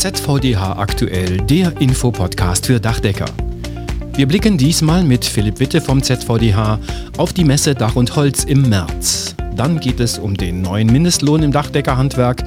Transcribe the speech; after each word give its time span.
ZVDH 0.00 0.78
aktuell, 0.78 1.36
der 1.42 1.78
Infopodcast 1.78 2.64
für 2.64 2.80
Dachdecker. 2.80 3.26
Wir 4.14 4.26
blicken 4.26 4.56
diesmal 4.56 5.04
mit 5.04 5.26
Philipp 5.26 5.60
Witte 5.60 5.82
vom 5.82 6.02
ZVDH 6.02 6.78
auf 7.18 7.34
die 7.34 7.44
Messe 7.44 7.74
Dach 7.74 7.96
und 7.96 8.16
Holz 8.16 8.44
im 8.44 8.66
März. 8.66 9.34
Dann 9.54 9.78
geht 9.78 10.00
es 10.00 10.18
um 10.18 10.38
den 10.38 10.62
neuen 10.62 10.86
Mindestlohn 10.86 11.42
im 11.42 11.52
Dachdeckerhandwerk 11.52 12.42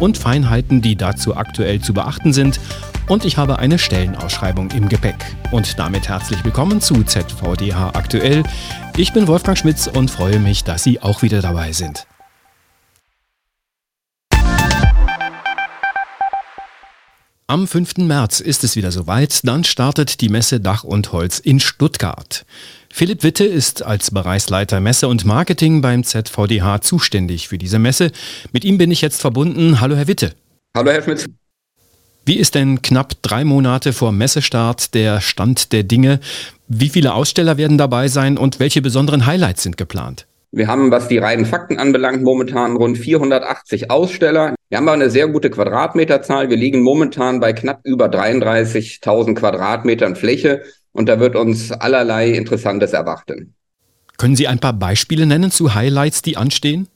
und 0.00 0.18
Feinheiten, 0.18 0.82
die 0.82 0.96
dazu 0.96 1.36
aktuell 1.36 1.80
zu 1.80 1.94
beachten 1.94 2.32
sind. 2.32 2.58
Und 3.06 3.24
ich 3.24 3.36
habe 3.36 3.60
eine 3.60 3.78
Stellenausschreibung 3.78 4.72
im 4.72 4.88
Gepäck. 4.88 5.36
Und 5.52 5.78
damit 5.78 6.08
herzlich 6.08 6.44
willkommen 6.44 6.80
zu 6.80 7.04
ZVDH 7.04 7.90
aktuell. 7.90 8.42
Ich 8.96 9.12
bin 9.12 9.28
Wolfgang 9.28 9.56
Schmitz 9.56 9.86
und 9.86 10.10
freue 10.10 10.40
mich, 10.40 10.64
dass 10.64 10.82
Sie 10.82 11.00
auch 11.00 11.22
wieder 11.22 11.40
dabei 11.40 11.70
sind. 11.70 12.08
Am 17.48 17.68
5. 17.68 17.98
März 17.98 18.40
ist 18.40 18.64
es 18.64 18.74
wieder 18.74 18.90
soweit, 18.90 19.46
dann 19.46 19.62
startet 19.62 20.20
die 20.20 20.28
Messe 20.28 20.58
Dach 20.58 20.82
und 20.82 21.12
Holz 21.12 21.38
in 21.38 21.60
Stuttgart. 21.60 22.44
Philipp 22.92 23.22
Witte 23.22 23.44
ist 23.44 23.84
als 23.84 24.10
Bereichsleiter 24.10 24.80
Messe 24.80 25.06
und 25.06 25.24
Marketing 25.24 25.80
beim 25.80 26.02
ZVDH 26.02 26.80
zuständig 26.80 27.46
für 27.46 27.56
diese 27.56 27.78
Messe. 27.78 28.10
Mit 28.52 28.64
ihm 28.64 28.78
bin 28.78 28.90
ich 28.90 29.00
jetzt 29.00 29.20
verbunden. 29.20 29.80
Hallo 29.80 29.94
Herr 29.94 30.08
Witte. 30.08 30.34
Hallo 30.76 30.90
Herr 30.90 31.04
Schmitz. 31.04 31.26
Wie 32.24 32.34
ist 32.34 32.56
denn 32.56 32.82
knapp 32.82 33.14
drei 33.22 33.44
Monate 33.44 33.92
vor 33.92 34.10
Messestart 34.10 34.92
der 34.94 35.20
Stand 35.20 35.70
der 35.72 35.84
Dinge? 35.84 36.18
Wie 36.66 36.88
viele 36.88 37.14
Aussteller 37.14 37.58
werden 37.58 37.78
dabei 37.78 38.08
sein 38.08 38.38
und 38.38 38.58
welche 38.58 38.82
besonderen 38.82 39.24
Highlights 39.24 39.62
sind 39.62 39.76
geplant? 39.76 40.26
Wir 40.56 40.68
haben, 40.68 40.90
was 40.90 41.06
die 41.06 41.18
reinen 41.18 41.44
Fakten 41.44 41.78
anbelangt, 41.78 42.22
momentan 42.22 42.76
rund 42.76 42.96
480 42.96 43.90
Aussteller. 43.90 44.54
Wir 44.70 44.78
haben 44.78 44.88
aber 44.88 44.94
eine 44.94 45.10
sehr 45.10 45.28
gute 45.28 45.50
Quadratmeterzahl. 45.50 46.48
Wir 46.48 46.56
liegen 46.56 46.80
momentan 46.80 47.40
bei 47.40 47.52
knapp 47.52 47.80
über 47.84 48.06
33.000 48.06 49.34
Quadratmetern 49.34 50.16
Fläche 50.16 50.62
und 50.92 51.10
da 51.10 51.20
wird 51.20 51.36
uns 51.36 51.72
allerlei 51.72 52.30
Interessantes 52.30 52.94
erwarten. 52.94 53.52
Können 54.16 54.34
Sie 54.34 54.48
ein 54.48 54.58
paar 54.58 54.72
Beispiele 54.72 55.26
nennen 55.26 55.50
zu 55.50 55.74
Highlights, 55.74 56.22
die 56.22 56.38
anstehen? 56.38 56.88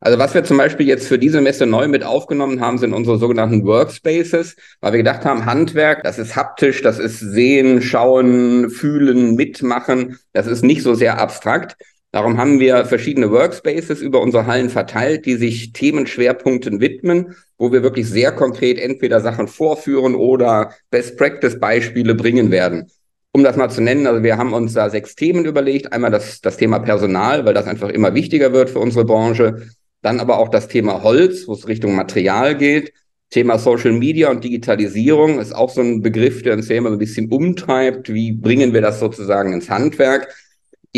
Also 0.00 0.18
was 0.18 0.34
wir 0.34 0.44
zum 0.44 0.58
Beispiel 0.58 0.86
jetzt 0.86 1.08
für 1.08 1.18
diese 1.18 1.40
Messe 1.40 1.64
neu 1.64 1.88
mit 1.88 2.04
aufgenommen 2.04 2.60
haben, 2.60 2.76
sind 2.76 2.92
unsere 2.92 3.18
sogenannten 3.18 3.64
Workspaces, 3.64 4.54
weil 4.82 4.92
wir 4.92 4.98
gedacht 4.98 5.24
haben, 5.24 5.46
Handwerk, 5.46 6.04
das 6.04 6.18
ist 6.18 6.36
haptisch, 6.36 6.82
das 6.82 6.98
ist 6.98 7.20
sehen, 7.20 7.80
schauen, 7.80 8.68
fühlen, 8.68 9.34
mitmachen, 9.34 10.18
das 10.34 10.46
ist 10.46 10.62
nicht 10.62 10.82
so 10.82 10.92
sehr 10.92 11.18
abstrakt. 11.18 11.74
Darum 12.18 12.36
haben 12.36 12.58
wir 12.58 12.84
verschiedene 12.84 13.30
Workspaces 13.30 14.00
über 14.00 14.20
unsere 14.20 14.46
Hallen 14.46 14.70
verteilt, 14.70 15.24
die 15.24 15.36
sich 15.36 15.72
Themenschwerpunkten 15.72 16.80
widmen, 16.80 17.36
wo 17.58 17.70
wir 17.70 17.84
wirklich 17.84 18.08
sehr 18.08 18.32
konkret 18.32 18.76
entweder 18.76 19.20
Sachen 19.20 19.46
vorführen 19.46 20.16
oder 20.16 20.72
Best-Practice-Beispiele 20.90 22.16
bringen 22.16 22.50
werden. 22.50 22.90
Um 23.30 23.44
das 23.44 23.54
mal 23.54 23.70
zu 23.70 23.82
nennen, 23.82 24.08
also 24.08 24.24
wir 24.24 24.36
haben 24.36 24.52
uns 24.52 24.72
da 24.72 24.90
sechs 24.90 25.14
Themen 25.14 25.44
überlegt. 25.44 25.92
Einmal 25.92 26.10
das, 26.10 26.40
das 26.40 26.56
Thema 26.56 26.80
Personal, 26.80 27.44
weil 27.44 27.54
das 27.54 27.66
einfach 27.66 27.88
immer 27.88 28.12
wichtiger 28.14 28.52
wird 28.52 28.70
für 28.70 28.80
unsere 28.80 29.04
Branche. 29.04 29.68
Dann 30.02 30.18
aber 30.18 30.38
auch 30.40 30.48
das 30.48 30.66
Thema 30.66 31.04
Holz, 31.04 31.46
wo 31.46 31.52
es 31.52 31.68
Richtung 31.68 31.94
Material 31.94 32.56
geht. 32.56 32.92
Thema 33.30 33.60
Social 33.60 33.92
Media 33.92 34.28
und 34.28 34.42
Digitalisierung 34.42 35.38
ist 35.38 35.54
auch 35.54 35.70
so 35.70 35.82
ein 35.82 36.02
Begriff, 36.02 36.42
der 36.42 36.54
uns 36.54 36.68
ja 36.68 36.78
immer 36.78 36.88
so 36.88 36.96
ein 36.96 36.98
bisschen 36.98 37.30
umtreibt. 37.30 38.12
Wie 38.12 38.32
bringen 38.32 38.74
wir 38.74 38.80
das 38.80 38.98
sozusagen 38.98 39.52
ins 39.52 39.70
Handwerk? 39.70 40.34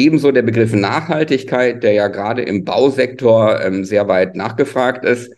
Ebenso 0.00 0.32
der 0.32 0.40
Begriff 0.40 0.72
Nachhaltigkeit, 0.72 1.82
der 1.82 1.92
ja 1.92 2.08
gerade 2.08 2.40
im 2.40 2.64
Bausektor 2.64 3.60
ähm, 3.60 3.84
sehr 3.84 4.08
weit 4.08 4.34
nachgefragt 4.34 5.04
ist. 5.04 5.30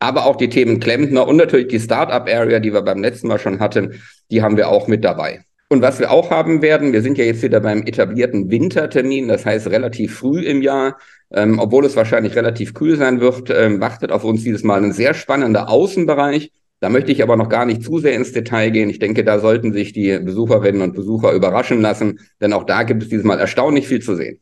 Aber 0.00 0.26
auch 0.26 0.34
die 0.34 0.48
Themen 0.48 0.80
Klempner 0.80 1.26
und 1.28 1.36
natürlich 1.36 1.68
die 1.68 1.78
Startup-Area, 1.78 2.58
die 2.58 2.72
wir 2.72 2.82
beim 2.82 3.00
letzten 3.00 3.28
Mal 3.28 3.38
schon 3.38 3.60
hatten, 3.60 3.94
die 4.32 4.42
haben 4.42 4.56
wir 4.56 4.68
auch 4.68 4.88
mit 4.88 5.04
dabei. 5.04 5.44
Und 5.68 5.82
was 5.82 6.00
wir 6.00 6.10
auch 6.10 6.30
haben 6.30 6.62
werden, 6.62 6.92
wir 6.92 7.00
sind 7.02 7.16
ja 7.16 7.24
jetzt 7.24 7.42
wieder 7.42 7.60
beim 7.60 7.82
etablierten 7.82 8.50
Wintertermin, 8.50 9.28
das 9.28 9.46
heißt 9.46 9.68
relativ 9.68 10.18
früh 10.18 10.40
im 10.42 10.62
Jahr, 10.62 10.98
ähm, 11.30 11.60
obwohl 11.60 11.84
es 11.86 11.94
wahrscheinlich 11.94 12.34
relativ 12.34 12.74
kühl 12.74 12.96
sein 12.96 13.20
wird, 13.20 13.50
ähm, 13.50 13.80
wartet 13.80 14.10
auf 14.10 14.24
uns 14.24 14.42
dieses 14.42 14.64
Mal 14.64 14.82
ein 14.82 14.92
sehr 14.92 15.14
spannender 15.14 15.68
Außenbereich. 15.68 16.50
Da 16.80 16.88
möchte 16.90 17.10
ich 17.10 17.22
aber 17.22 17.36
noch 17.36 17.48
gar 17.48 17.64
nicht 17.64 17.82
zu 17.82 17.98
sehr 17.98 18.14
ins 18.14 18.32
Detail 18.32 18.70
gehen. 18.70 18.90
Ich 18.90 18.98
denke, 18.98 19.24
da 19.24 19.38
sollten 19.38 19.72
sich 19.72 19.92
die 19.92 20.18
Besucherinnen 20.18 20.82
und 20.82 20.94
Besucher 20.94 21.32
überraschen 21.32 21.80
lassen, 21.80 22.20
denn 22.40 22.52
auch 22.52 22.64
da 22.64 22.82
gibt 22.82 23.02
es 23.02 23.08
dieses 23.08 23.24
Mal 23.24 23.38
erstaunlich 23.38 23.88
viel 23.88 24.02
zu 24.02 24.14
sehen. 24.14 24.40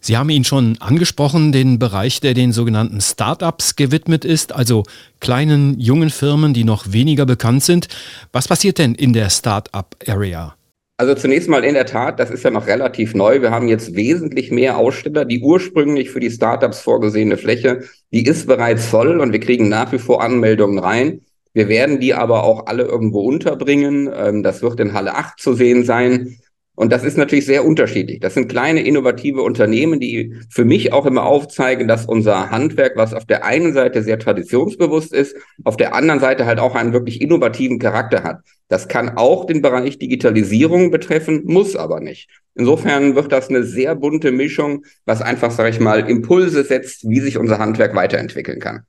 Sie 0.00 0.18
haben 0.18 0.28
ihn 0.28 0.44
schon 0.44 0.76
angesprochen, 0.80 1.50
den 1.50 1.78
Bereich, 1.78 2.20
der 2.20 2.34
den 2.34 2.52
sogenannten 2.52 3.00
Startups 3.00 3.74
gewidmet 3.74 4.26
ist, 4.26 4.52
also 4.54 4.82
kleinen, 5.20 5.80
jungen 5.80 6.10
Firmen, 6.10 6.52
die 6.52 6.64
noch 6.64 6.92
weniger 6.92 7.24
bekannt 7.24 7.64
sind. 7.64 7.88
Was 8.30 8.46
passiert 8.46 8.76
denn 8.76 8.94
in 8.94 9.14
der 9.14 9.30
Startup-Area? 9.30 10.56
Also 10.98 11.14
zunächst 11.14 11.48
mal 11.48 11.64
in 11.64 11.74
der 11.74 11.86
Tat, 11.86 12.20
das 12.20 12.30
ist 12.30 12.44
ja 12.44 12.50
noch 12.50 12.66
relativ 12.66 13.14
neu. 13.14 13.40
Wir 13.40 13.50
haben 13.50 13.66
jetzt 13.66 13.96
wesentlich 13.96 14.50
mehr 14.50 14.76
Aussteller. 14.76 15.24
Die 15.24 15.40
ursprünglich 15.40 16.10
für 16.10 16.20
die 16.20 16.30
Startups 16.30 16.80
vorgesehene 16.80 17.36
Fläche, 17.36 17.84
die 18.12 18.24
ist 18.24 18.46
bereits 18.46 18.86
voll 18.86 19.20
und 19.20 19.32
wir 19.32 19.40
kriegen 19.40 19.68
nach 19.68 19.90
wie 19.90 19.98
vor 19.98 20.22
Anmeldungen 20.22 20.78
rein. 20.78 21.22
Wir 21.54 21.68
werden 21.68 22.00
die 22.00 22.14
aber 22.14 22.42
auch 22.42 22.66
alle 22.66 22.82
irgendwo 22.82 23.20
unterbringen. 23.20 24.10
Ähm, 24.14 24.42
das 24.42 24.60
wird 24.60 24.80
in 24.80 24.92
Halle 24.92 25.14
8 25.14 25.40
zu 25.40 25.54
sehen 25.54 25.84
sein. 25.84 26.36
Und 26.76 26.92
das 26.92 27.04
ist 27.04 27.16
natürlich 27.16 27.46
sehr 27.46 27.64
unterschiedlich. 27.64 28.18
Das 28.18 28.34
sind 28.34 28.48
kleine 28.48 28.82
innovative 28.82 29.42
Unternehmen, 29.42 30.00
die 30.00 30.34
für 30.50 30.64
mich 30.64 30.92
auch 30.92 31.06
immer 31.06 31.24
aufzeigen, 31.24 31.86
dass 31.86 32.06
unser 32.06 32.50
Handwerk, 32.50 32.96
was 32.96 33.14
auf 33.14 33.24
der 33.24 33.44
einen 33.44 33.72
Seite 33.72 34.02
sehr 34.02 34.18
traditionsbewusst 34.18 35.14
ist, 35.14 35.36
auf 35.62 35.76
der 35.76 35.94
anderen 35.94 36.18
Seite 36.18 36.46
halt 36.46 36.58
auch 36.58 36.74
einen 36.74 36.92
wirklich 36.92 37.20
innovativen 37.20 37.78
Charakter 37.78 38.24
hat. 38.24 38.40
Das 38.66 38.88
kann 38.88 39.10
auch 39.16 39.44
den 39.44 39.62
Bereich 39.62 40.00
Digitalisierung 40.00 40.90
betreffen, 40.90 41.42
muss 41.44 41.76
aber 41.76 42.00
nicht. 42.00 42.28
Insofern 42.56 43.14
wird 43.14 43.30
das 43.30 43.48
eine 43.48 43.62
sehr 43.62 43.94
bunte 43.94 44.32
Mischung, 44.32 44.84
was 45.04 45.22
einfach, 45.22 45.52
sage 45.52 45.70
ich 45.70 45.78
mal, 45.78 46.10
Impulse 46.10 46.64
setzt, 46.64 47.08
wie 47.08 47.20
sich 47.20 47.38
unser 47.38 47.60
Handwerk 47.60 47.94
weiterentwickeln 47.94 48.58
kann. 48.58 48.84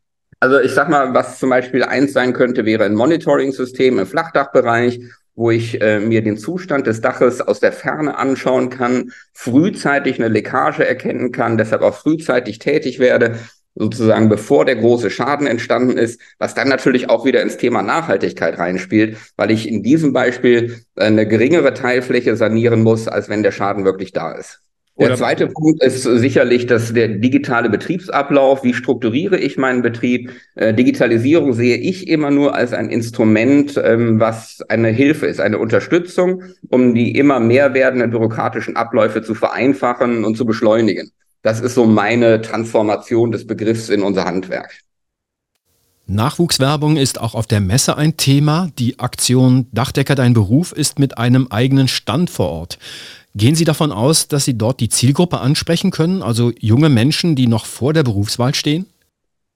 Also 0.46 0.60
ich 0.60 0.76
sag 0.76 0.90
mal, 0.90 1.12
was 1.16 1.40
zum 1.40 1.50
Beispiel 1.50 1.84
eins 1.84 2.14
sein 2.14 2.32
könnte, 2.32 2.66
wäre 2.66 2.84
ein 2.84 2.94
Monitoring-System 2.94 3.98
im 3.98 4.06
Flachdachbereich 4.06 5.00
wo 5.38 5.52
ich 5.52 5.82
äh, 5.82 6.00
mir 6.00 6.22
den 6.22 6.38
Zustand 6.38 6.88
des 6.88 7.02
Daches 7.02 7.42
aus 7.42 7.60
der 7.60 7.74
Ferne 7.74 8.18
anschauen 8.18 8.70
kann, 8.70 9.12
frühzeitig 9.34 10.18
eine 10.18 10.30
Leckage 10.30 10.88
erkennen 10.88 11.34
kann, 11.34 11.58
deshalb 11.58 11.82
auch 11.82 11.96
frühzeitig 11.96 12.60
tätig 12.60 13.00
werde, 13.00 13.40
sozusagen 13.76 14.30
bevor 14.30 14.64
der 14.64 14.78
große 14.78 15.10
Schaden 15.10 15.46
entstanden 15.48 15.98
ist, 15.98 16.22
was 16.40 16.54
dann 16.54 16.70
natürlich 16.70 17.10
auch 17.10 17.26
wieder 17.26 17.42
ins 17.42 17.58
Thema 17.58 17.82
Nachhaltigkeit 17.82 18.58
reinspielt, 18.58 19.18
weil 19.36 19.52
ich 19.52 19.68
in 19.68 19.84
diesem 19.84 20.14
Beispiel 20.14 20.86
eine 20.96 21.28
geringere 21.28 21.74
Teilfläche 21.74 22.38
sanieren 22.38 22.84
muss, 22.84 23.10
als 23.10 23.28
wenn 23.28 23.44
der 23.44 23.52
Schaden 23.52 23.84
wirklich 23.84 24.14
da 24.14 24.32
ist. 24.32 24.62
Der 24.98 25.08
Oder 25.08 25.18
zweite 25.18 25.48
Punkt 25.48 25.84
ist 25.84 26.04
sicherlich 26.04 26.68
dass 26.68 26.94
der 26.94 27.10
digitale 27.10 27.70
Betriebsablauf. 27.70 28.64
Wie 28.64 28.74
strukturiere 28.74 29.38
ich 29.38 29.58
meinen 29.58 29.82
Betrieb? 29.82 30.32
Äh, 30.56 30.74
Digitalisierung 30.74 31.52
sehe 31.52 31.76
ich 31.76 32.08
immer 32.08 32.32
nur 32.32 32.56
als 32.56 32.72
ein 32.72 32.90
Instrument, 32.90 33.80
ähm, 33.84 34.22
was 34.22 34.60
eine 34.70 34.88
Hilfe 34.88 35.26
ist, 35.26 35.42
eine 35.42 35.60
Unterstützung, 35.60 36.44
um 36.70 36.96
die 36.96 37.18
immer 37.18 37.42
mehr 37.42 37.74
werdenden 37.74 38.10
bürokratischen 38.10 38.78
Abläufe 38.78 39.22
zu 39.22 39.36
vereinfachen 39.36 40.24
und 40.24 40.38
zu 40.38 40.46
beschleunigen. 40.46 41.12
Das 41.42 41.60
ist 41.60 41.76
so 41.76 41.86
meine 41.86 42.42
Transformation 42.42 43.32
des 43.32 43.46
Begriffs 43.46 43.90
in 43.90 44.02
unser 44.02 44.24
Handwerk. 44.24 44.80
Nachwuchswerbung 46.08 46.98
ist 46.98 47.20
auch 47.20 47.36
auf 47.36 47.48
der 47.48 47.60
Messe 47.60 47.98
ein 47.98 48.16
Thema. 48.16 48.70
Die 48.80 49.00
Aktion 49.00 49.68
Dachdecker 49.72 50.16
dein 50.16 50.34
Beruf 50.34 50.72
ist 50.72 51.00
mit 51.00 51.18
einem 51.18 51.48
eigenen 51.50 51.88
Stand 51.88 52.30
vor 52.30 52.50
Ort. 52.50 52.78
Gehen 53.38 53.56
Sie 53.56 53.66
davon 53.66 53.92
aus, 53.92 54.30
dass 54.30 54.46
Sie 54.46 54.58
dort 54.58 54.80
die 54.80 54.88
Zielgruppe 54.88 55.40
ansprechen 55.40 55.92
können, 55.92 56.22
also 56.22 56.54
junge 56.58 56.88
Menschen, 56.88 57.36
die 57.36 57.48
noch 57.48 57.66
vor 57.66 57.92
der 57.92 58.04
Berufswahl 58.04 58.56
stehen? 58.56 58.86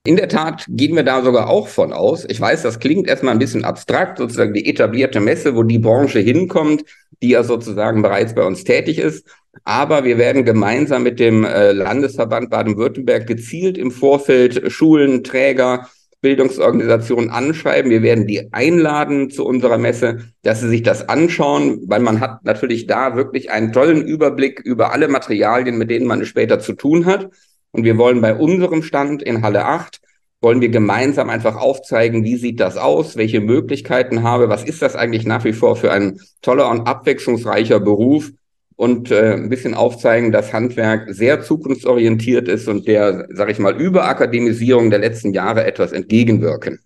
In 0.06 0.18
der 0.18 0.28
Tat 0.28 0.66
gehen 0.68 0.96
wir 0.96 1.04
da 1.04 1.24
sogar 1.24 1.50
auch 1.50 1.68
von 1.68 1.94
aus. 1.94 2.26
Ich 2.28 2.42
weiß, 2.42 2.62
das 2.62 2.80
klingt 2.80 3.08
erstmal 3.08 3.34
ein 3.34 3.40
bisschen 3.40 3.64
abstrakt, 3.64 4.18
sozusagen 4.18 4.54
die 4.54 4.66
etablierte 4.70 5.22
Messe, 5.22 5.56
wo 5.56 5.64
die 5.64 5.80
Branche 5.80 6.20
hinkommt, 6.20 6.84
die 7.22 7.30
ja 7.30 7.44
sozusagen 7.44 8.02
bereits 8.02 8.36
bei 8.36 8.44
uns 8.44 8.66
tätig 8.66 8.98
ist. 8.98 9.26
Aber 9.64 10.04
wir 10.04 10.18
werden 10.18 10.44
gemeinsam 10.44 11.04
mit 11.04 11.20
dem 11.20 11.46
äh, 11.46 11.72
Landesverband 11.72 12.50
Baden-Württemberg 12.50 13.28
gezielt 13.28 13.78
im 13.78 13.92
Vorfeld 13.92 14.72
Schulen, 14.72 15.24
Träger, 15.24 15.90
Bildungsorganisationen 16.22 17.30
anschreiben. 17.30 17.92
Wir 17.92 18.02
werden 18.02 18.28
die 18.28 18.52
einladen 18.52 19.30
zu 19.30 19.46
unserer 19.46 19.78
Messe, 19.78 20.20
dass 20.42 20.60
sie 20.62 20.70
sich 20.70 20.84
das 20.84 21.08
anschauen, 21.08 21.82
weil 21.88 22.02
man 22.02 22.20
hat 22.20 22.44
natürlich 22.44 22.88
da 22.88 23.16
wirklich 23.16 23.52
einen 23.52 23.72
tollen 23.72 24.06
Überblick 24.06 24.60
über 24.60 24.92
alle 24.92 25.08
Materialien, 25.08 25.78
mit 25.78 25.90
denen 25.90 26.08
man 26.08 26.26
später 26.26 26.60
zu 26.60 26.74
tun 26.74 27.06
hat. 27.06 27.30
Und 27.72 27.84
wir 27.84 27.98
wollen 27.98 28.22
bei 28.22 28.36
unserem 28.36 28.84
Stand 28.84 29.24
in 29.24 29.42
Halle 29.42 29.66
8 29.66 30.02
wollen 30.42 30.62
wir 30.62 30.70
gemeinsam 30.70 31.30
einfach 31.30 31.58
aufzeigen, 31.58 32.24
wie 32.24 32.38
sieht 32.38 32.60
das 32.60 32.78
aus, 32.78 33.18
welche 33.18 33.42
Möglichkeiten 33.42 34.24
habe, 34.24 34.50
was 34.50 34.64
ist 34.64 34.82
das 34.82 34.96
eigentlich 34.96 35.26
nach 35.26 35.44
wie 35.44 35.54
vor 35.54 35.76
für 35.76 35.92
ein 35.92 36.20
toller 36.42 36.70
und 36.70 36.88
abwechslungsreicher 36.88 37.80
Beruf 37.80 38.32
und 38.80 39.12
äh, 39.12 39.34
ein 39.34 39.50
bisschen 39.50 39.74
aufzeigen, 39.74 40.32
dass 40.32 40.54
Handwerk 40.54 41.14
sehr 41.14 41.42
zukunftsorientiert 41.42 42.48
ist 42.48 42.70
und 42.70 42.88
der, 42.88 43.28
sage 43.30 43.52
ich 43.52 43.60
mal, 43.60 43.76
Überakademisierung 43.76 44.90
der 44.90 45.00
letzten 45.00 45.34
Jahre 45.34 45.66
etwas 45.66 45.92
entgegenwirken. 45.92 46.80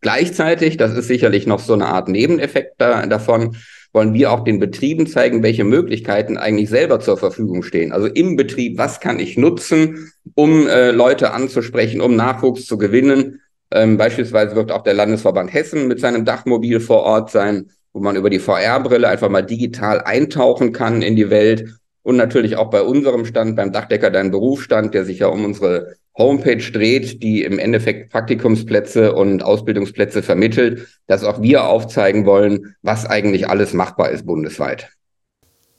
Gleichzeitig, 0.00 0.76
das 0.76 0.94
ist 0.94 1.06
sicherlich 1.06 1.46
noch 1.46 1.60
so 1.60 1.74
eine 1.74 1.86
Art 1.86 2.08
Nebeneffekt 2.08 2.74
da, 2.78 3.06
davon, 3.06 3.56
wollen 3.92 4.12
wir 4.12 4.32
auch 4.32 4.42
den 4.42 4.58
Betrieben 4.58 5.06
zeigen, 5.06 5.44
welche 5.44 5.62
Möglichkeiten 5.62 6.36
eigentlich 6.36 6.68
selber 6.68 6.98
zur 6.98 7.16
Verfügung 7.16 7.62
stehen. 7.62 7.92
Also 7.92 8.08
im 8.08 8.34
Betrieb, 8.34 8.76
was 8.76 8.98
kann 8.98 9.20
ich 9.20 9.38
nutzen, 9.38 10.10
um 10.34 10.66
äh, 10.66 10.90
Leute 10.90 11.30
anzusprechen, 11.30 12.00
um 12.00 12.16
Nachwuchs 12.16 12.66
zu 12.66 12.76
gewinnen. 12.76 13.40
Ähm, 13.70 13.96
beispielsweise 13.96 14.56
wird 14.56 14.72
auch 14.72 14.82
der 14.82 14.94
Landesverband 14.94 15.54
Hessen 15.54 15.86
mit 15.86 16.00
seinem 16.00 16.24
Dachmobil 16.24 16.80
vor 16.80 17.04
Ort 17.04 17.30
sein, 17.30 17.70
wo 17.96 18.00
man 18.00 18.14
über 18.16 18.28
die 18.28 18.40
VR-Brille 18.40 19.08
einfach 19.08 19.30
mal 19.30 19.40
digital 19.40 20.02
eintauchen 20.02 20.72
kann 20.74 21.00
in 21.00 21.16
die 21.16 21.30
Welt. 21.30 21.64
Und 22.02 22.16
natürlich 22.16 22.56
auch 22.56 22.68
bei 22.68 22.82
unserem 22.82 23.24
Stand, 23.24 23.56
beim 23.56 23.72
Dachdecker 23.72 24.10
Dein 24.10 24.30
Berufsstand, 24.30 24.92
der 24.92 25.06
sich 25.06 25.20
ja 25.20 25.28
um 25.28 25.46
unsere 25.46 25.96
Homepage 26.16 26.58
dreht, 26.58 27.22
die 27.22 27.42
im 27.42 27.58
Endeffekt 27.58 28.12
Praktikumsplätze 28.12 29.14
und 29.14 29.42
Ausbildungsplätze 29.42 30.22
vermittelt, 30.22 30.86
dass 31.06 31.24
auch 31.24 31.40
wir 31.40 31.64
aufzeigen 31.64 32.26
wollen, 32.26 32.76
was 32.82 33.06
eigentlich 33.06 33.48
alles 33.48 33.72
machbar 33.72 34.10
ist 34.10 34.26
bundesweit. 34.26 34.90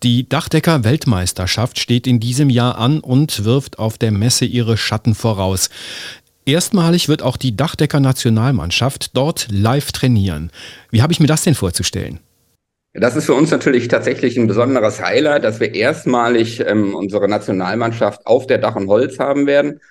Die 0.01 0.27
Dachdecker 0.27 0.83
Weltmeisterschaft 0.83 1.77
steht 1.77 2.07
in 2.07 2.19
diesem 2.19 2.49
Jahr 2.49 2.79
an 2.79 2.99
und 2.99 3.45
wirft 3.45 3.77
auf 3.77 3.99
der 3.99 4.11
Messe 4.11 4.45
ihre 4.45 4.75
Schatten 4.75 5.13
voraus. 5.13 5.69
Erstmalig 6.47 7.09
wird 7.09 7.23
auch 7.23 7.35
die 7.35 7.57
Dachdecker 7.57 7.99
Nationalmannschaft 7.99 9.17
dort 9.17 9.49
live 9.51 9.91
trainieren. 9.91 10.49
Wie 10.89 11.01
habe 11.01 11.11
ich 11.11 11.19
mir 11.19 11.27
das 11.27 11.43
denn 11.43 11.55
vorzustellen? 11.55 12.21
Das 12.93 13.17
ist 13.17 13.25
für 13.25 13.33
uns 13.33 13.51
natürlich 13.51 13.89
tatsächlich 13.89 14.37
ein 14.37 14.47
besonderes 14.47 15.03
Highlight, 15.03 15.43
dass 15.43 15.59
wir 15.59 15.75
erstmalig 15.75 16.61
ähm, 16.65 16.95
unsere 16.95 17.27
Nationalmannschaft 17.27 18.25
auf 18.25 18.47
der 18.47 18.59
Dach 18.59 18.77
und 18.77 18.87
Holz 18.87 19.19
haben 19.19 19.45
werden. 19.45 19.81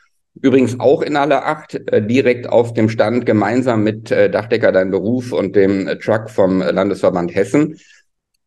Übrigens 0.40 0.80
auch 0.80 1.02
in 1.02 1.16
aller 1.16 1.44
Acht, 1.44 1.74
äh, 1.74 2.00
direkt 2.00 2.48
auf 2.48 2.72
dem 2.72 2.88
Stand 2.88 3.26
gemeinsam 3.26 3.84
mit 3.84 4.10
äh, 4.10 4.30
Dachdecker 4.30 4.72
Dein 4.72 4.90
Beruf 4.90 5.32
und 5.32 5.56
dem 5.56 5.86
äh, 5.86 5.98
Truck 5.98 6.30
vom 6.30 6.60
Landesverband 6.60 7.34
Hessen. 7.34 7.78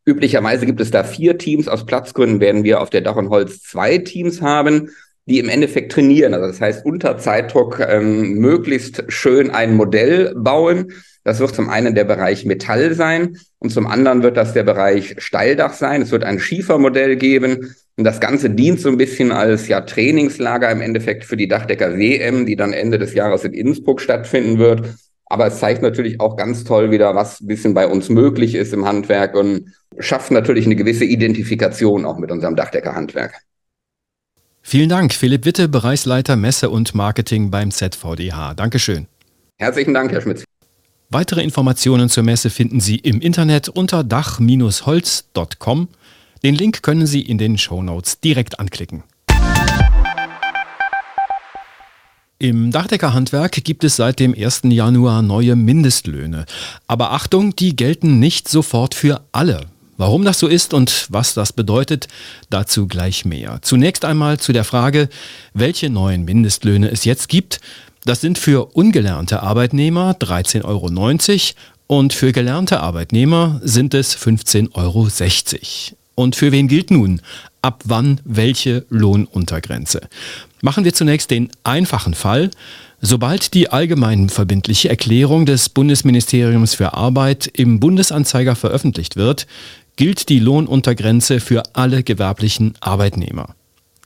Üblicherweise 0.04 0.66
gibt 0.66 0.80
es 0.80 0.90
da 0.90 1.04
vier 1.04 1.38
Teams. 1.38 1.68
Aus 1.68 1.86
Platzgründen 1.86 2.40
werden 2.40 2.64
wir 2.64 2.80
auf 2.80 2.90
der 2.90 3.02
Dach 3.02 3.14
und 3.14 3.28
Holz 3.28 3.62
zwei 3.62 3.98
Teams 3.98 4.42
haben, 4.42 4.90
die 5.30 5.38
im 5.38 5.48
Endeffekt 5.48 5.92
trainieren. 5.92 6.34
Also 6.34 6.48
das 6.48 6.60
heißt, 6.60 6.84
unter 6.84 7.16
Zeitdruck 7.16 7.80
ähm, 7.80 8.34
möglichst 8.34 9.04
schön 9.08 9.50
ein 9.50 9.76
Modell 9.76 10.34
bauen. 10.36 10.92
Das 11.22 11.38
wird 11.38 11.54
zum 11.54 11.68
einen 11.68 11.94
der 11.94 12.04
Bereich 12.04 12.44
Metall 12.44 12.94
sein 12.94 13.36
und 13.58 13.70
zum 13.70 13.86
anderen 13.86 14.22
wird 14.22 14.36
das 14.36 14.54
der 14.54 14.64
Bereich 14.64 15.14
Steildach 15.18 15.74
sein. 15.74 16.02
Es 16.02 16.10
wird 16.10 16.24
ein 16.24 16.40
Schiefermodell 16.40 17.16
geben 17.16 17.74
und 17.96 18.04
das 18.04 18.20
Ganze 18.20 18.50
dient 18.50 18.80
so 18.80 18.88
ein 18.88 18.96
bisschen 18.96 19.30
als 19.30 19.68
ja 19.68 19.82
Trainingslager 19.82 20.70
im 20.70 20.80
Endeffekt 20.80 21.24
für 21.24 21.36
die 21.36 21.46
Dachdecker 21.46 21.96
WM, 21.96 22.46
die 22.46 22.56
dann 22.56 22.72
Ende 22.72 22.98
des 22.98 23.14
Jahres 23.14 23.44
in 23.44 23.52
Innsbruck 23.52 24.00
stattfinden 24.00 24.58
wird. 24.58 24.94
Aber 25.26 25.46
es 25.46 25.60
zeigt 25.60 25.82
natürlich 25.82 26.18
auch 26.18 26.36
ganz 26.36 26.64
toll 26.64 26.90
wieder, 26.90 27.14
was 27.14 27.40
ein 27.40 27.46
bisschen 27.46 27.74
bei 27.74 27.86
uns 27.86 28.08
möglich 28.08 28.56
ist 28.56 28.72
im 28.72 28.84
Handwerk 28.84 29.36
und 29.36 29.74
schafft 29.98 30.32
natürlich 30.32 30.66
eine 30.66 30.74
gewisse 30.74 31.04
Identifikation 31.04 32.04
auch 32.04 32.18
mit 32.18 32.32
unserem 32.32 32.56
Dachdeckerhandwerk. 32.56 33.34
Vielen 34.70 34.88
Dank, 34.88 35.12
Philipp 35.12 35.46
Witte, 35.46 35.66
Bereichsleiter 35.66 36.36
Messe 36.36 36.70
und 36.70 36.94
Marketing 36.94 37.50
beim 37.50 37.72
ZVDH. 37.72 38.54
Dankeschön. 38.54 39.08
Herzlichen 39.58 39.94
Dank, 39.94 40.12
Herr 40.12 40.20
Schmitz. 40.20 40.44
Weitere 41.08 41.42
Informationen 41.42 42.08
zur 42.08 42.22
Messe 42.22 42.50
finden 42.50 42.78
Sie 42.78 42.94
im 42.94 43.20
Internet 43.20 43.68
unter 43.68 44.04
dach-holz.com. 44.04 45.88
Den 46.44 46.54
Link 46.54 46.84
können 46.84 47.08
Sie 47.08 47.20
in 47.20 47.36
den 47.36 47.58
Show 47.58 47.82
Notes 47.82 48.20
direkt 48.20 48.60
anklicken. 48.60 49.02
Im 52.38 52.70
Dachdeckerhandwerk 52.70 53.64
gibt 53.64 53.82
es 53.82 53.96
seit 53.96 54.20
dem 54.20 54.36
1. 54.38 54.60
Januar 54.66 55.22
neue 55.22 55.56
Mindestlöhne. 55.56 56.44
Aber 56.86 57.10
Achtung, 57.10 57.56
die 57.56 57.74
gelten 57.74 58.20
nicht 58.20 58.48
sofort 58.48 58.94
für 58.94 59.22
alle. 59.32 59.66
Warum 60.00 60.24
das 60.24 60.38
so 60.38 60.48
ist 60.48 60.72
und 60.72 61.08
was 61.10 61.34
das 61.34 61.52
bedeutet, 61.52 62.08
dazu 62.48 62.86
gleich 62.86 63.26
mehr. 63.26 63.58
Zunächst 63.60 64.06
einmal 64.06 64.40
zu 64.40 64.54
der 64.54 64.64
Frage, 64.64 65.10
welche 65.52 65.90
neuen 65.90 66.24
Mindestlöhne 66.24 66.90
es 66.90 67.04
jetzt 67.04 67.28
gibt. 67.28 67.60
Das 68.06 68.22
sind 68.22 68.38
für 68.38 68.74
ungelernte 68.74 69.42
Arbeitnehmer 69.42 70.16
13,90 70.18 70.64
Euro 70.64 70.88
und 71.86 72.14
für 72.14 72.32
gelernte 72.32 72.80
Arbeitnehmer 72.80 73.60
sind 73.62 73.92
es 73.92 74.16
15,60 74.16 74.72
Euro. 74.74 75.08
Und 76.14 76.34
für 76.34 76.50
wen 76.50 76.66
gilt 76.66 76.90
nun? 76.90 77.20
Ab 77.60 77.82
wann 77.84 78.22
welche 78.24 78.86
Lohnuntergrenze? 78.88 80.00
Machen 80.62 80.84
wir 80.84 80.94
zunächst 80.94 81.30
den 81.30 81.50
einfachen 81.62 82.14
Fall. 82.14 82.50
Sobald 83.02 83.54
die 83.54 83.70
allgemeinverbindliche 83.70 84.90
Erklärung 84.90 85.46
des 85.46 85.70
Bundesministeriums 85.70 86.74
für 86.74 86.92
Arbeit 86.92 87.46
im 87.54 87.80
Bundesanzeiger 87.80 88.54
veröffentlicht 88.54 89.16
wird, 89.16 89.46
gilt 90.00 90.30
die 90.30 90.38
Lohnuntergrenze 90.38 91.40
für 91.40 91.62
alle 91.74 92.02
gewerblichen 92.02 92.72
Arbeitnehmer. 92.80 93.54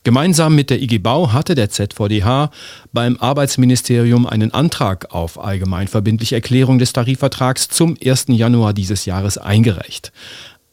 Gemeinsam 0.03 0.53
mit 0.53 0.69
der 0.69 0.81
IG 0.81 0.97
Bau 0.97 1.31
hatte 1.31 1.55
der 1.55 1.69
ZVDH 1.69 2.51
beim 2.91 3.15
Arbeitsministerium 3.15 4.25
einen 4.25 4.53
Antrag 4.53 5.13
auf 5.15 5.41
allgemeinverbindliche 5.41 6.35
Erklärung 6.35 6.79
des 6.79 6.91
Tarifvertrags 6.91 7.69
zum 7.69 7.95
1. 8.03 8.25
Januar 8.27 8.73
dieses 8.73 9.05
Jahres 9.05 9.37
eingereicht. 9.37 10.11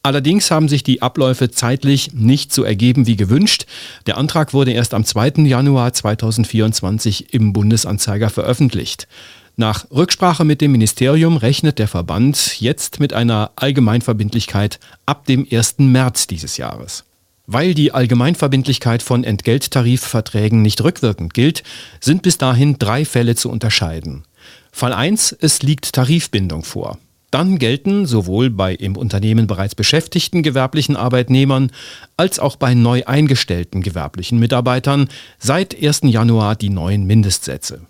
Allerdings 0.01 0.51
haben 0.51 0.67
sich 0.67 0.83
die 0.83 1.01
Abläufe 1.01 1.49
zeitlich 1.49 2.11
nicht 2.11 2.51
so 2.51 2.65
ergeben 2.65 3.07
wie 3.07 3.15
gewünscht. 3.15 3.65
Der 4.07 4.17
Antrag 4.17 4.53
wurde 4.53 4.73
erst 4.73 4.93
am 4.93 5.05
2. 5.05 5.45
Januar 5.45 5.93
2024 5.93 7.33
im 7.33 7.53
Bundesanzeiger 7.53 8.29
veröffentlicht. 8.29 9.07
Nach 9.55 9.85
Rücksprache 9.91 10.45
mit 10.45 10.61
dem 10.61 10.71
Ministerium 10.71 11.37
rechnet 11.37 11.77
der 11.77 11.87
Verband 11.87 12.59
jetzt 12.59 12.99
mit 12.99 13.13
einer 13.13 13.51
Allgemeinverbindlichkeit 13.55 14.79
ab 15.05 15.27
dem 15.27 15.47
1. 15.49 15.75
März 15.77 16.25
dieses 16.25 16.57
Jahres. 16.57 17.03
Weil 17.45 17.75
die 17.75 17.91
Allgemeinverbindlichkeit 17.91 19.03
von 19.03 19.23
Entgelttarifverträgen 19.23 20.63
nicht 20.63 20.83
rückwirkend 20.83 21.35
gilt, 21.35 21.61
sind 21.99 22.23
bis 22.23 22.39
dahin 22.39 22.79
drei 22.79 23.05
Fälle 23.05 23.35
zu 23.35 23.51
unterscheiden. 23.51 24.23
Fall 24.71 24.93
1, 24.93 25.37
es 25.39 25.61
liegt 25.61 25.93
Tarifbindung 25.93 26.63
vor. 26.63 26.97
Dann 27.29 27.59
gelten 27.59 28.07
sowohl 28.07 28.49
bei 28.49 28.73
im 28.73 28.95
Unternehmen 28.95 29.45
bereits 29.45 29.75
beschäftigten 29.75 30.41
gewerblichen 30.41 30.95
Arbeitnehmern 30.95 31.71
als 32.17 32.39
auch 32.39 32.55
bei 32.55 32.73
neu 32.73 33.03
eingestellten 33.05 33.83
gewerblichen 33.83 34.39
Mitarbeitern 34.39 35.09
seit 35.37 35.79
1. 35.79 36.01
Januar 36.05 36.55
die 36.55 36.69
neuen 36.69 37.05
Mindestsätze. 37.05 37.81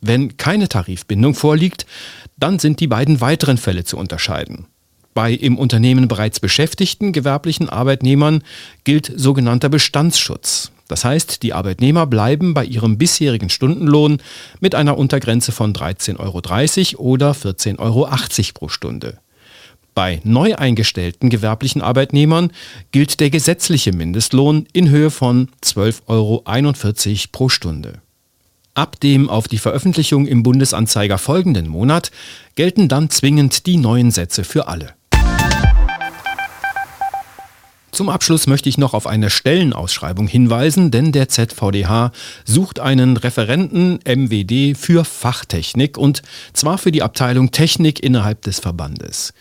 Wenn 0.00 0.36
keine 0.36 0.68
Tarifbindung 0.68 1.34
vorliegt, 1.34 1.86
dann 2.36 2.58
sind 2.58 2.80
die 2.80 2.86
beiden 2.86 3.20
weiteren 3.20 3.58
Fälle 3.58 3.84
zu 3.84 3.96
unterscheiden. 3.96 4.66
Bei 5.14 5.32
im 5.32 5.56
Unternehmen 5.56 6.08
bereits 6.08 6.40
beschäftigten 6.40 7.12
gewerblichen 7.12 7.70
Arbeitnehmern 7.70 8.42
gilt 8.84 9.10
sogenannter 9.16 9.70
Bestandsschutz. 9.70 10.72
Das 10.88 11.04
heißt, 11.04 11.42
die 11.42 11.52
Arbeitnehmer 11.52 12.06
bleiben 12.06 12.54
bei 12.54 12.64
ihrem 12.64 12.98
bisherigen 12.98 13.48
Stundenlohn 13.48 14.18
mit 14.60 14.74
einer 14.74 14.98
Untergrenze 14.98 15.52
von 15.52 15.72
13,30 15.72 16.18
Euro 16.98 17.02
oder 17.02 17.32
14,80 17.32 17.78
Euro 17.78 18.08
pro 18.52 18.68
Stunde. 18.68 19.18
Bei 19.94 20.20
neu 20.24 20.54
eingestellten 20.54 21.30
gewerblichen 21.30 21.80
Arbeitnehmern 21.80 22.52
gilt 22.92 23.18
der 23.18 23.30
gesetzliche 23.30 23.92
Mindestlohn 23.92 24.66
in 24.74 24.90
Höhe 24.90 25.10
von 25.10 25.48
12,41 25.64 26.06
Euro 26.08 27.24
pro 27.32 27.48
Stunde. 27.48 28.02
Ab 28.76 29.00
dem 29.00 29.30
auf 29.30 29.48
die 29.48 29.56
Veröffentlichung 29.56 30.26
im 30.26 30.42
Bundesanzeiger 30.42 31.16
folgenden 31.16 31.66
Monat 31.66 32.10
gelten 32.56 32.88
dann 32.88 33.08
zwingend 33.08 33.64
die 33.64 33.78
neuen 33.78 34.10
Sätze 34.10 34.44
für 34.44 34.68
alle. 34.68 34.92
Zum 37.90 38.10
Abschluss 38.10 38.46
möchte 38.46 38.68
ich 38.68 38.76
noch 38.76 38.92
auf 38.92 39.06
eine 39.06 39.30
Stellenausschreibung 39.30 40.28
hinweisen, 40.28 40.90
denn 40.90 41.10
der 41.10 41.30
ZVDH 41.30 42.12
sucht 42.44 42.78
einen 42.78 43.16
Referenten 43.16 43.98
MWD 44.04 44.76
für 44.76 45.06
Fachtechnik 45.06 45.96
und 45.96 46.20
zwar 46.52 46.76
für 46.76 46.92
die 46.92 47.02
Abteilung 47.02 47.52
Technik 47.52 48.02
innerhalb 48.02 48.42
des 48.42 48.60
Verbandes. 48.60 49.32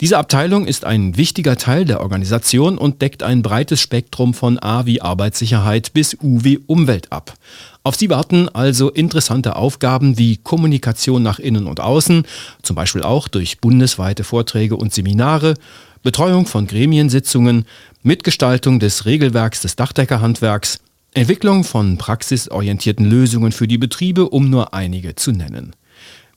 Diese 0.00 0.16
Abteilung 0.16 0.66
ist 0.66 0.86
ein 0.86 1.18
wichtiger 1.18 1.56
Teil 1.56 1.84
der 1.84 2.00
Organisation 2.00 2.78
und 2.78 3.02
deckt 3.02 3.22
ein 3.22 3.42
breites 3.42 3.82
Spektrum 3.82 4.32
von 4.32 4.58
A 4.58 4.86
wie 4.86 5.02
Arbeitssicherheit 5.02 5.92
bis 5.92 6.16
U 6.22 6.42
wie 6.42 6.56
Umwelt 6.56 7.12
ab. 7.12 7.34
Auf 7.82 7.96
sie 7.96 8.08
warten 8.08 8.48
also 8.48 8.90
interessante 8.90 9.56
Aufgaben 9.56 10.16
wie 10.16 10.38
Kommunikation 10.38 11.22
nach 11.22 11.38
innen 11.38 11.66
und 11.66 11.80
außen, 11.80 12.24
zum 12.62 12.76
Beispiel 12.76 13.02
auch 13.02 13.28
durch 13.28 13.60
bundesweite 13.60 14.24
Vorträge 14.24 14.76
und 14.76 14.94
Seminare, 14.94 15.54
Betreuung 16.02 16.46
von 16.46 16.66
Gremiensitzungen, 16.66 17.66
Mitgestaltung 18.02 18.80
des 18.80 19.04
Regelwerks 19.04 19.60
des 19.60 19.76
Dachdeckerhandwerks, 19.76 20.80
Entwicklung 21.12 21.62
von 21.62 21.98
praxisorientierten 21.98 23.04
Lösungen 23.04 23.52
für 23.52 23.68
die 23.68 23.76
Betriebe, 23.76 24.30
um 24.30 24.48
nur 24.48 24.72
einige 24.72 25.14
zu 25.14 25.32
nennen. 25.32 25.74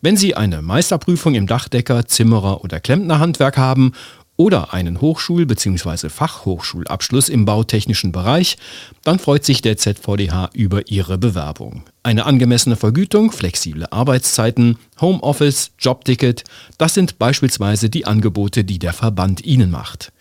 Wenn 0.03 0.17
Sie 0.17 0.36
eine 0.36 0.62
Meisterprüfung 0.62 1.33
im 1.33 1.48
Dachdecker, 1.48 2.05
Zimmerer 2.05 2.62
oder 2.62 2.81
Klempnerhandwerk 2.81 3.55
haben 3.55 3.93
oder 4.36 4.74
einen 4.74 5.00
Hochschul- 5.00 5.45
bzw. 5.45 6.10
Fachhochschulabschluss 6.10 7.29
im 7.29 7.45
bautechnischen 7.45 8.12
Bereich, 8.12 8.57
dann 9.05 9.17
freut 9.17 9.45
sich 9.45 9.62
der 9.62 9.77
ZVDH 9.77 10.50
über 10.51 10.89
Ihre 10.91 11.17
Bewerbung. 11.17 11.83
Eine 12.03 12.25
angemessene 12.25 12.75
Vergütung, 12.75 13.31
flexible 13.31 13.86
Arbeitszeiten, 13.91 14.77
Homeoffice, 15.00 15.72
Jobticket, 15.79 16.43
das 16.77 16.95
sind 16.95 17.17
beispielsweise 17.17 17.89
die 17.89 18.05
Angebote, 18.05 18.65
die 18.65 18.79
der 18.79 18.91
Verband 18.91 19.45
Ihnen 19.45 19.72
macht. 19.72 20.12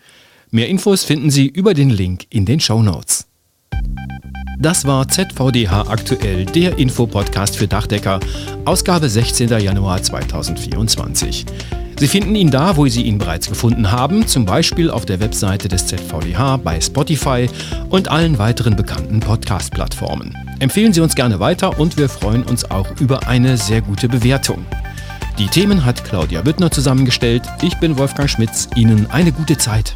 Mehr 0.49 0.69
Infos 0.69 1.03
finden 1.03 1.29
Sie 1.29 1.47
über 1.47 1.73
den 1.73 1.89
Link 1.89 2.25
in 2.29 2.45
den 2.45 2.61
Show 2.61 2.81
Notes. 2.81 3.27
Das 4.59 4.85
war 4.85 5.07
ZVDH 5.07 5.87
aktuell, 5.89 6.45
der 6.45 6.77
Infopodcast 6.77 7.57
für 7.57 7.67
Dachdecker, 7.67 8.19
Ausgabe 8.65 9.09
16. 9.09 9.49
Januar 9.59 10.01
2024. 10.01 11.45
Sie 11.99 12.07
finden 12.07 12.35
ihn 12.35 12.51
da, 12.51 12.75
wo 12.75 12.87
Sie 12.87 13.03
ihn 13.03 13.17
bereits 13.17 13.47
gefunden 13.47 13.91
haben, 13.91 14.27
zum 14.27 14.45
Beispiel 14.45 14.89
auf 14.89 15.05
der 15.05 15.19
Webseite 15.19 15.67
des 15.67 15.87
ZVDH, 15.87 16.57
bei 16.57 16.79
Spotify 16.79 17.47
und 17.89 18.09
allen 18.09 18.37
weiteren 18.37 18.75
bekannten 18.75 19.19
Podcast-Plattformen. 19.19 20.35
Empfehlen 20.59 20.93
Sie 20.93 21.01
uns 21.01 21.15
gerne 21.15 21.39
weiter 21.39 21.79
und 21.79 21.97
wir 21.97 22.09
freuen 22.09 22.43
uns 22.43 22.69
auch 22.69 22.87
über 22.99 23.27
eine 23.27 23.57
sehr 23.57 23.81
gute 23.81 24.07
Bewertung. 24.07 24.65
Die 25.39 25.47
Themen 25.47 25.83
hat 25.83 26.03
Claudia 26.03 26.41
Büttner 26.41 26.69
zusammengestellt. 26.69 27.43
Ich 27.61 27.75
bin 27.79 27.97
Wolfgang 27.97 28.29
Schmitz. 28.29 28.69
Ihnen 28.75 29.09
eine 29.09 29.31
gute 29.31 29.57
Zeit. 29.57 29.95